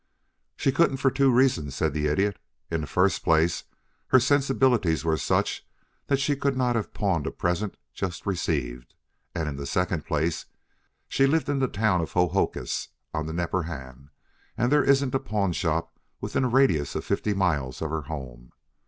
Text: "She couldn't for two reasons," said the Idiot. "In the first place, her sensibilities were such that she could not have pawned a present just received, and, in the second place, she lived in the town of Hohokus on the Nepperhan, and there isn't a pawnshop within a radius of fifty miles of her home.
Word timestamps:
"She 0.57 0.71
couldn't 0.71 0.97
for 0.97 1.11
two 1.11 1.31
reasons," 1.31 1.75
said 1.75 1.93
the 1.93 2.07
Idiot. 2.07 2.39
"In 2.71 2.81
the 2.81 2.87
first 2.87 3.21
place, 3.23 3.65
her 4.07 4.19
sensibilities 4.19 5.05
were 5.05 5.15
such 5.15 5.63
that 6.07 6.17
she 6.19 6.35
could 6.35 6.57
not 6.57 6.75
have 6.75 6.91
pawned 6.91 7.27
a 7.27 7.31
present 7.31 7.77
just 7.93 8.25
received, 8.25 8.95
and, 9.35 9.47
in 9.47 9.57
the 9.57 9.67
second 9.67 10.03
place, 10.07 10.47
she 11.07 11.27
lived 11.27 11.49
in 11.49 11.59
the 11.59 11.67
town 11.67 12.01
of 12.01 12.13
Hohokus 12.13 12.87
on 13.13 13.27
the 13.27 13.33
Nepperhan, 13.33 14.09
and 14.57 14.71
there 14.71 14.83
isn't 14.83 15.13
a 15.13 15.19
pawnshop 15.19 15.91
within 16.19 16.45
a 16.45 16.49
radius 16.49 16.95
of 16.95 17.05
fifty 17.05 17.35
miles 17.35 17.79
of 17.79 17.91
her 17.91 18.01
home. 18.01 18.53